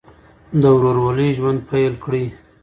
د 0.61 0.63
ورورولۍ 0.77 1.29
ژوند 1.37 1.59
پیل 1.69 1.93
کړئ. 2.03 2.25